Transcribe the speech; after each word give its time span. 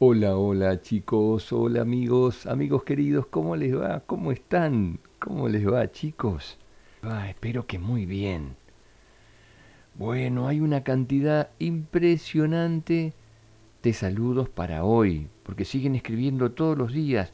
Hola, 0.00 0.36
hola 0.36 0.80
chicos, 0.80 1.52
hola 1.52 1.80
amigos, 1.80 2.46
amigos 2.46 2.84
queridos, 2.84 3.26
¿cómo 3.26 3.56
les 3.56 3.76
va? 3.76 3.98
¿Cómo 4.06 4.30
están? 4.30 5.00
¿Cómo 5.18 5.48
les 5.48 5.66
va 5.66 5.90
chicos? 5.90 6.56
Espero 7.28 7.66
que 7.66 7.80
muy 7.80 8.06
bien. 8.06 8.54
Bueno, 9.96 10.46
hay 10.46 10.60
una 10.60 10.84
cantidad 10.84 11.50
impresionante 11.58 13.12
de 13.82 13.92
saludos 13.92 14.48
para 14.48 14.84
hoy, 14.84 15.26
porque 15.42 15.64
siguen 15.64 15.96
escribiendo 15.96 16.52
todos 16.52 16.78
los 16.78 16.92
días, 16.92 17.32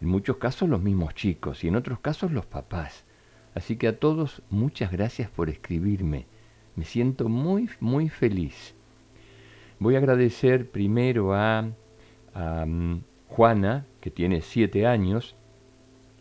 en 0.00 0.08
muchos 0.08 0.38
casos 0.38 0.68
los 0.68 0.82
mismos 0.82 1.14
chicos 1.14 1.62
y 1.62 1.68
en 1.68 1.76
otros 1.76 2.00
casos 2.00 2.32
los 2.32 2.44
papás. 2.44 3.04
Así 3.54 3.76
que 3.76 3.86
a 3.86 4.00
todos 4.00 4.42
muchas 4.50 4.90
gracias 4.90 5.30
por 5.30 5.48
escribirme. 5.48 6.26
Me 6.74 6.84
siento 6.84 7.28
muy, 7.28 7.70
muy 7.78 8.08
feliz. 8.08 8.74
Voy 9.78 9.94
a 9.94 9.98
agradecer 9.98 10.72
primero 10.72 11.34
a 11.34 11.70
a 12.34 12.64
mm, 12.66 13.02
Juana, 13.28 13.86
que 14.00 14.10
tiene 14.10 14.40
siete 14.40 14.86
años, 14.86 15.36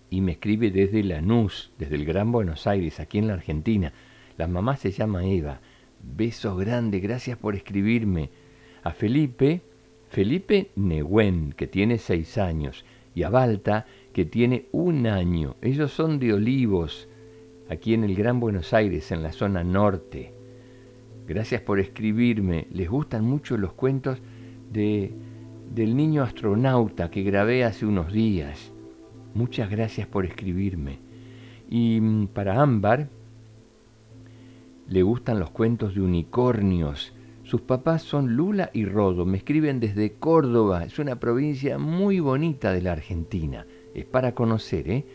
y 0.09 0.21
me 0.21 0.33
escribe 0.33 0.71
desde 0.71 1.03
Lanús, 1.03 1.71
desde 1.77 1.95
el 1.95 2.05
Gran 2.05 2.31
Buenos 2.31 2.67
Aires, 2.67 2.99
aquí 2.99 3.19
en 3.19 3.27
la 3.27 3.33
Argentina. 3.33 3.93
La 4.37 4.47
mamá 4.47 4.77
se 4.77 4.91
llama 4.91 5.25
Eva. 5.25 5.59
Besos 6.01 6.57
grandes, 6.59 7.01
gracias 7.01 7.37
por 7.37 7.55
escribirme. 7.55 8.29
A 8.83 8.91
Felipe, 8.91 9.61
Felipe 10.09 10.71
Negüen, 10.75 11.53
que 11.53 11.67
tiene 11.67 11.97
seis 11.97 12.37
años, 12.37 12.85
y 13.13 13.23
a 13.23 13.29
Balta, 13.29 13.85
que 14.13 14.25
tiene 14.25 14.65
un 14.71 15.05
año. 15.07 15.55
Ellos 15.61 15.91
son 15.91 16.19
de 16.19 16.33
Olivos, 16.33 17.07
aquí 17.69 17.93
en 17.93 18.03
el 18.03 18.15
Gran 18.15 18.39
Buenos 18.39 18.73
Aires, 18.73 19.11
en 19.11 19.21
la 19.21 19.31
zona 19.31 19.63
norte. 19.63 20.33
Gracias 21.27 21.61
por 21.61 21.79
escribirme. 21.79 22.65
Les 22.71 22.89
gustan 22.89 23.23
mucho 23.23 23.57
los 23.57 23.73
cuentos 23.73 24.19
de 24.71 25.13
del 25.69 25.95
niño 25.95 26.23
astronauta 26.23 27.11
que 27.11 27.23
grabé 27.23 27.63
hace 27.63 27.85
unos 27.85 28.11
días. 28.11 28.71
Muchas 29.33 29.69
gracias 29.69 30.07
por 30.07 30.25
escribirme. 30.25 30.99
Y 31.69 32.01
mm, 32.01 32.27
para 32.27 32.61
Ámbar, 32.61 33.09
le 34.87 35.03
gustan 35.03 35.39
los 35.39 35.51
cuentos 35.51 35.93
de 35.93 36.01
unicornios. 36.01 37.13
Sus 37.43 37.61
papás 37.61 38.01
son 38.01 38.35
Lula 38.35 38.71
y 38.73 38.85
Rodo. 38.85 39.25
Me 39.25 39.37
escriben 39.37 39.79
desde 39.79 40.13
Córdoba. 40.13 40.83
Es 40.83 40.97
una 40.97 41.19
provincia 41.19 41.77
muy 41.77 42.19
bonita 42.19 42.73
de 42.73 42.81
la 42.81 42.93
Argentina. 42.93 43.65
Es 43.93 44.05
para 44.05 44.33
conocer, 44.33 44.89
¿eh? 44.89 45.05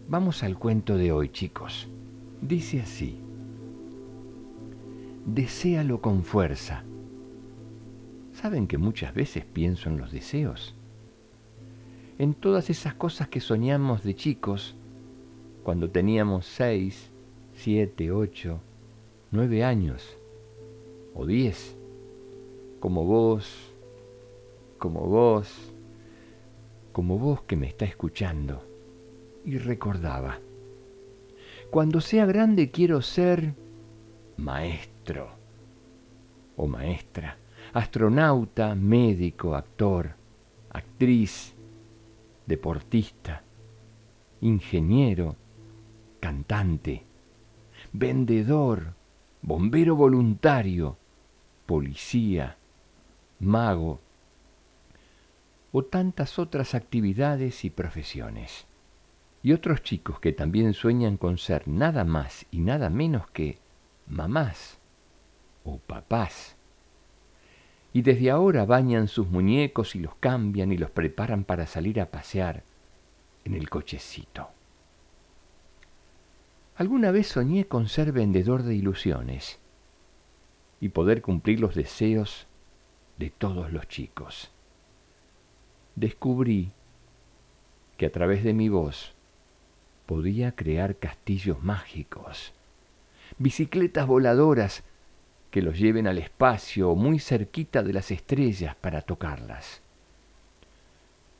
Vamos 0.08 0.42
al 0.42 0.58
cuento 0.58 0.96
de 0.96 1.12
hoy, 1.12 1.28
chicos. 1.28 1.86
Dice 2.42 2.80
así. 2.80 3.20
Deséalo 5.24 6.00
con 6.00 6.24
fuerza. 6.24 6.82
¿Saben 8.32 8.66
que 8.66 8.76
muchas 8.76 9.14
veces 9.14 9.44
pienso 9.44 9.88
en 9.90 9.98
los 9.98 10.10
deseos? 10.10 10.74
En 12.18 12.34
todas 12.34 12.68
esas 12.68 12.94
cosas 12.94 13.28
que 13.28 13.38
soñamos 13.38 14.02
de 14.02 14.16
chicos 14.16 14.74
cuando 15.62 15.88
teníamos 15.88 16.46
seis, 16.46 17.12
siete, 17.54 18.10
ocho, 18.10 18.58
nueve 19.30 19.62
años 19.62 20.16
o 21.14 21.26
diez, 21.26 21.76
como 22.80 23.04
vos, 23.04 23.72
como 24.78 25.06
vos, 25.06 25.72
como 26.92 27.18
vos 27.18 27.42
que 27.42 27.56
me 27.56 27.66
está 27.66 27.84
escuchando. 27.84 28.64
Y 29.44 29.58
recordaba, 29.58 30.38
cuando 31.70 32.00
sea 32.00 32.26
grande 32.26 32.70
quiero 32.70 33.02
ser 33.02 33.54
maestro 34.36 35.28
o 36.56 36.66
maestra, 36.66 37.38
astronauta, 37.72 38.74
médico, 38.74 39.54
actor, 39.54 40.14
actriz, 40.70 41.54
deportista, 42.46 43.42
ingeniero, 44.40 45.36
cantante, 46.18 47.04
vendedor, 47.92 48.94
bombero 49.42 49.96
voluntario, 49.96 50.96
policía, 51.70 52.56
mago 53.38 54.00
o 55.70 55.84
tantas 55.84 56.40
otras 56.40 56.74
actividades 56.74 57.64
y 57.64 57.70
profesiones. 57.70 58.66
Y 59.44 59.52
otros 59.52 59.84
chicos 59.84 60.18
que 60.18 60.32
también 60.32 60.74
sueñan 60.74 61.16
con 61.16 61.38
ser 61.38 61.68
nada 61.68 62.02
más 62.02 62.44
y 62.50 62.58
nada 62.58 62.90
menos 62.90 63.30
que 63.30 63.58
mamás 64.08 64.78
o 65.62 65.78
papás. 65.78 66.56
Y 67.92 68.02
desde 68.02 68.32
ahora 68.32 68.64
bañan 68.64 69.06
sus 69.06 69.28
muñecos 69.28 69.94
y 69.94 70.00
los 70.00 70.16
cambian 70.16 70.72
y 70.72 70.76
los 70.76 70.90
preparan 70.90 71.44
para 71.44 71.68
salir 71.68 72.00
a 72.00 72.10
pasear 72.10 72.64
en 73.44 73.54
el 73.54 73.70
cochecito. 73.70 74.48
Alguna 76.74 77.12
vez 77.12 77.28
soñé 77.28 77.66
con 77.66 77.86
ser 77.86 78.10
vendedor 78.10 78.64
de 78.64 78.74
ilusiones 78.74 79.60
y 80.80 80.88
poder 80.88 81.20
cumplir 81.22 81.60
los 81.60 81.74
deseos 81.74 82.46
de 83.18 83.30
todos 83.30 83.70
los 83.72 83.86
chicos. 83.86 84.50
Descubrí 85.94 86.72
que 87.98 88.06
a 88.06 88.12
través 88.12 88.42
de 88.42 88.54
mi 88.54 88.70
voz 88.70 89.12
podía 90.06 90.52
crear 90.52 90.96
castillos 90.96 91.62
mágicos, 91.62 92.54
bicicletas 93.38 94.06
voladoras 94.06 94.82
que 95.50 95.62
los 95.62 95.78
lleven 95.78 96.06
al 96.06 96.18
espacio 96.18 96.94
muy 96.94 97.18
cerquita 97.18 97.82
de 97.82 97.92
las 97.92 98.10
estrellas 98.10 98.74
para 98.76 99.02
tocarlas. 99.02 99.82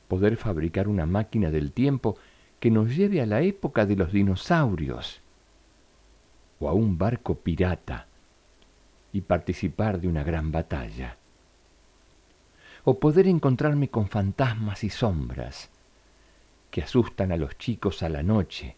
Poder 0.07 0.37
fabricar 0.37 0.87
una 0.87 1.05
máquina 1.05 1.49
del 1.49 1.71
tiempo 1.71 2.17
que 2.59 2.69
nos 2.69 2.95
lleve 2.95 3.21
a 3.21 3.25
la 3.25 3.41
época 3.41 3.85
de 3.85 3.95
los 3.95 4.11
dinosaurios 4.11 5.21
o 6.59 6.69
a 6.69 6.73
un 6.73 6.97
barco 6.97 7.35
pirata 7.35 8.05
y 9.13 9.21
participar 9.21 9.99
de 9.99 10.07
una 10.07 10.23
gran 10.23 10.51
batalla. 10.51 11.17
O 12.83 12.99
poder 12.99 13.27
encontrarme 13.27 13.89
con 13.89 14.07
fantasmas 14.07 14.83
y 14.83 14.89
sombras 14.89 15.69
que 16.71 16.81
asustan 16.81 17.31
a 17.31 17.37
los 17.37 17.57
chicos 17.57 18.01
a 18.01 18.09
la 18.09 18.23
noche 18.23 18.75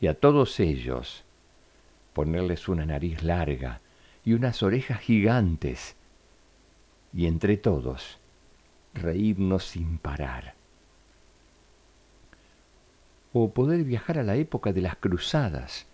y 0.00 0.08
a 0.08 0.14
todos 0.18 0.60
ellos 0.60 1.24
ponerles 2.12 2.68
una 2.68 2.84
nariz 2.84 3.22
larga 3.22 3.80
y 4.24 4.32
unas 4.32 4.62
orejas 4.62 5.00
gigantes 5.00 5.96
y 7.14 7.26
entre 7.26 7.56
todos 7.56 8.18
reírnos 8.92 9.64
sin 9.64 9.98
parar. 9.98 10.54
O 13.32 13.50
poder 13.50 13.84
viajar 13.84 14.18
a 14.18 14.22
la 14.22 14.36
época 14.36 14.72
de 14.72 14.80
las 14.80 14.96
cruzadas 14.96 15.86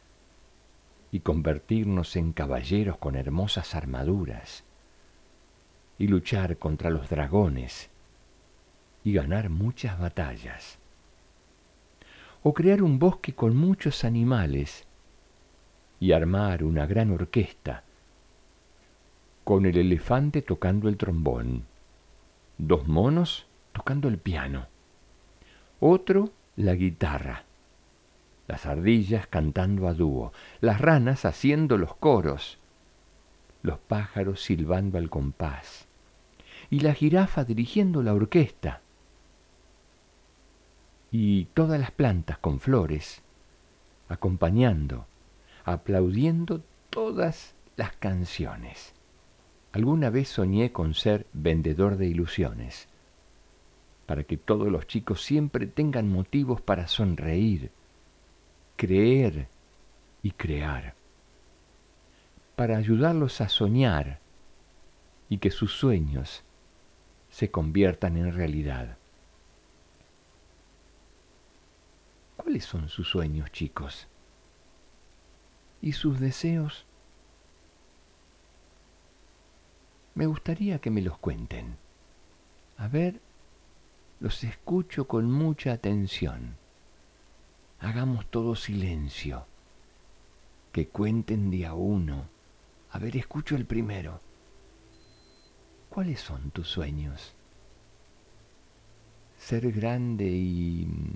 y 1.13 1.21
convertirnos 1.21 2.17
en 2.17 2.33
caballeros 2.33 2.97
con 2.97 3.15
hermosas 3.15 3.75
armaduras, 3.75 4.65
y 5.99 6.09
luchar 6.09 6.57
contra 6.57 6.91
los 6.91 7.09
dragones 7.09 7.91
y 9.05 9.13
ganar 9.13 9.51
muchas 9.51 10.01
batallas. 10.01 10.79
O 12.43 12.55
crear 12.55 12.83
un 12.83 12.99
bosque 12.99 13.35
con 13.35 13.57
muchos 13.57 14.03
animales 14.05 14.85
y 16.01 16.11
armar 16.13 16.65
una 16.65 16.87
gran 16.87 17.13
orquesta 17.13 17.85
con 19.45 19.67
el 19.67 19.77
elefante 19.77 20.41
tocando 20.43 20.89
el 20.89 20.97
trombón, 20.97 21.65
dos 22.59 22.89
monos 22.89 23.47
tocando 23.73 24.09
el 24.09 24.19
piano, 24.19 24.67
otro 25.79 26.31
la 26.57 26.75
guitarra, 26.75 27.45
las 28.53 28.67
ardillas 28.67 29.27
cantando 29.27 29.89
a 29.89 29.95
dúo, 29.95 30.31
las 30.61 30.79
ranas 30.79 31.25
haciendo 31.25 31.79
los 31.79 31.95
coros, 31.95 32.59
los 33.63 33.79
pájaros 33.79 34.43
silbando 34.43 34.99
al 34.99 35.09
compás 35.09 35.89
y 36.69 36.81
la 36.81 36.93
jirafa 36.93 37.45
dirigiendo 37.45 38.03
la 38.03 38.13
orquesta 38.13 38.83
y 41.11 41.47
todas 41.55 41.81
las 41.81 41.93
plantas 41.93 42.37
con 42.37 42.61
flores 42.61 43.23
acompañando, 44.11 45.07
aplaudiendo 45.65 46.61
todas 46.91 47.55
las 47.77 47.93
canciones. 47.97 48.93
Alguna 49.73 50.11
vez 50.11 50.29
soñé 50.29 50.73
con 50.73 50.93
ser 50.93 51.27
vendedor 51.33 51.97
de 51.97 52.09
ilusiones, 52.09 52.87
para 54.05 54.25
que 54.25 54.37
todos 54.37 54.69
los 54.69 54.87
chicos 54.87 55.25
siempre 55.25 55.67
tengan 55.67 56.11
motivos 56.11 56.61
para 56.61 56.87
sonreír, 56.87 57.71
creer 58.83 59.47
y 60.25 60.33
crear, 60.33 60.97
para 62.57 62.77
ayudarlos 62.77 63.41
a 63.41 63.49
soñar 63.49 64.19
y 65.29 65.39
que 65.39 65.53
sus 65.53 65.73
sueños 65.73 66.43
se 67.31 67.49
conviertan 67.49 68.17
en 68.17 68.35
realidad. 68.35 68.97
¿Cuáles 72.37 72.65
son 72.65 72.89
sus 72.89 73.09
sueños, 73.09 73.53
chicos? 73.53 74.09
¿Y 75.81 75.93
sus 75.93 76.19
deseos? 76.19 76.85
Me 80.17 80.27
gustaría 80.27 80.81
que 80.81 80.91
me 80.91 81.03
los 81.03 81.19
cuenten. 81.19 81.77
A 82.79 82.89
ver, 82.89 83.21
los 84.19 84.43
escucho 84.43 85.07
con 85.07 85.31
mucha 85.31 85.71
atención. 85.71 86.61
Hagamos 87.83 88.27
todo 88.27 88.55
silencio. 88.55 89.45
Que 90.71 90.87
cuenten 90.87 91.51
de 91.51 91.67
a 91.67 91.75
uno. 91.75 92.29
A 92.93 93.01
ver, 93.01 93.17
escucho 93.17 93.57
el 93.57 93.67
primero. 93.67 94.21
¿Cuáles 95.91 96.21
son 96.21 96.53
tus 96.53 96.69
sueños? 96.69 97.35
Ser 99.37 99.73
grande 99.73 100.31
y 100.31 100.87
mm, 100.87 101.11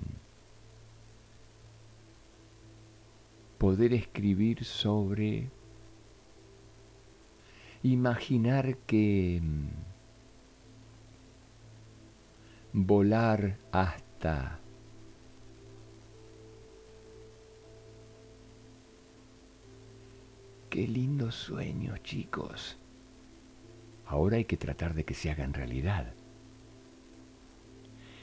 poder 3.57 3.93
escribir 3.93 4.65
sobre 4.65 5.49
imaginar 7.81 8.75
que 8.79 9.39
mm, 9.41 9.69
volar 12.73 13.57
hasta 13.71 14.59
Qué 20.77 20.87
lindo 20.87 21.31
sueño, 21.31 21.97
chicos. 22.03 22.77
Ahora 24.05 24.37
hay 24.37 24.45
que 24.45 24.57
tratar 24.57 24.93
de 24.93 25.05
que 25.05 25.15
se 25.15 25.31
hagan 25.31 25.55
realidad. 25.55 26.13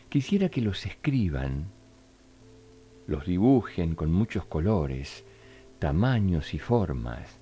Quisiera 0.09 0.49
que 0.49 0.61
los 0.61 0.87
escriban, 0.87 1.65
los 3.09 3.27
dibujen 3.27 3.97
con 3.97 4.12
muchos 4.12 4.45
colores, 4.45 5.25
tamaños 5.81 6.55
y 6.55 6.61
formas, 6.61 7.41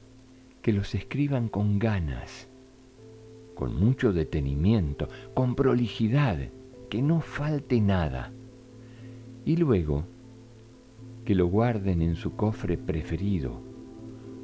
que 0.62 0.72
los 0.72 0.94
escriban 0.94 1.50
con 1.50 1.78
ganas, 1.78 2.48
con 3.54 3.78
mucho 3.78 4.14
detenimiento, 4.14 5.10
con 5.34 5.54
prolijidad, 5.54 6.38
que 6.88 7.02
no 7.02 7.20
falte 7.20 7.82
nada. 7.82 8.32
Y 9.44 9.56
luego 9.56 10.06
que 11.26 11.34
lo 11.34 11.48
guarden 11.48 12.00
en 12.00 12.16
su 12.16 12.34
cofre 12.34 12.78
preferido 12.78 13.71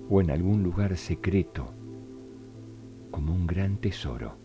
o 0.08 0.20
en 0.20 0.30
algún 0.30 0.62
lugar 0.62 0.96
secreto, 0.96 1.72
como 3.10 3.34
un 3.34 3.46
gran 3.46 3.76
tesoro. 3.76 4.36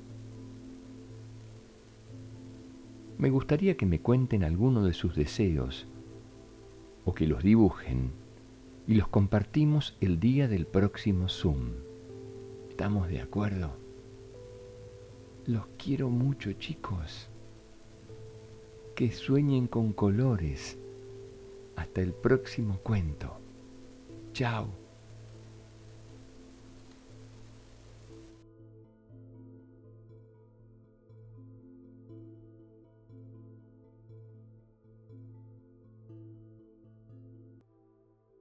Me 3.18 3.30
gustaría 3.30 3.78
que 3.78 3.86
me 3.86 4.00
cuenten 4.00 4.44
alguno 4.44 4.84
de 4.84 4.94
sus 4.94 5.16
deseos 5.16 5.88
o 7.06 7.14
que 7.14 7.28
los 7.28 7.44
dibujen 7.44 8.12
y 8.88 8.96
los 8.96 9.08
compartimos 9.08 9.96
el 10.02 10.20
día 10.20 10.48
del 10.48 10.66
próximo 10.66 11.30
Zoom. 11.30 11.72
¿Estamos 12.70 13.08
de 13.08 13.22
acuerdo? 13.22 13.78
Los 15.46 15.68
quiero 15.78 16.10
mucho, 16.10 16.52
chicos. 16.54 17.30
Que 18.96 19.12
sueñen 19.12 19.68
con 19.68 19.94
colores. 19.94 20.78
Hasta 21.76 22.02
el 22.02 22.14
próximo 22.14 22.80
cuento. 22.80 23.38
Chao. 24.34 24.83